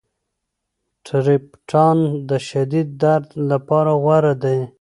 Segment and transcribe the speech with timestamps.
[1.05, 1.97] ټریپټان
[2.29, 4.59] د شدید درد لپاره غوره دي.